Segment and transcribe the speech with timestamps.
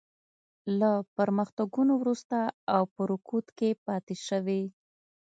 [0.79, 2.37] له پرمختګونو وروسته
[2.75, 4.61] او په رکود کې پاتې شوې.